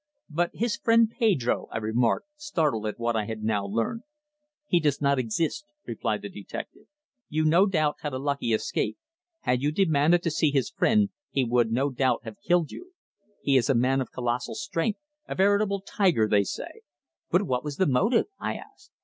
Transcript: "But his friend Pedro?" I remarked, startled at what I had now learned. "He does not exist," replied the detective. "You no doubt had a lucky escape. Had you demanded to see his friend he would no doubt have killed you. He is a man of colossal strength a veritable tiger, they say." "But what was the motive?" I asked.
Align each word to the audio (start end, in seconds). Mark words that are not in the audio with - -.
"But 0.31 0.49
his 0.55 0.77
friend 0.77 1.07
Pedro?" 1.11 1.67
I 1.71 1.77
remarked, 1.77 2.25
startled 2.35 2.87
at 2.87 2.97
what 2.97 3.15
I 3.15 3.25
had 3.27 3.43
now 3.43 3.67
learned. 3.67 4.01
"He 4.65 4.79
does 4.79 4.99
not 4.99 5.19
exist," 5.19 5.63
replied 5.85 6.23
the 6.23 6.27
detective. 6.29 6.87
"You 7.29 7.45
no 7.45 7.67
doubt 7.67 7.97
had 7.99 8.11
a 8.11 8.17
lucky 8.17 8.51
escape. 8.51 8.97
Had 9.41 9.61
you 9.61 9.71
demanded 9.71 10.23
to 10.23 10.31
see 10.31 10.49
his 10.49 10.71
friend 10.71 11.11
he 11.29 11.43
would 11.43 11.71
no 11.71 11.91
doubt 11.91 12.21
have 12.23 12.41
killed 12.41 12.71
you. 12.71 12.93
He 13.43 13.57
is 13.57 13.69
a 13.69 13.75
man 13.75 14.01
of 14.01 14.11
colossal 14.11 14.55
strength 14.55 14.99
a 15.27 15.35
veritable 15.35 15.81
tiger, 15.81 16.27
they 16.27 16.45
say." 16.45 16.81
"But 17.29 17.43
what 17.43 17.63
was 17.63 17.77
the 17.77 17.85
motive?" 17.85 18.25
I 18.39 18.55
asked. 18.55 18.89